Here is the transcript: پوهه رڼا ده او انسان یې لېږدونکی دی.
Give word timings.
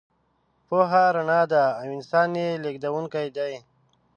پوهه 0.67 1.03
رڼا 1.15 1.41
ده 1.53 1.63
او 1.79 1.87
انسان 1.97 2.29
یې 2.41 2.49
لېږدونکی 2.63 3.27
دی. 3.37 3.53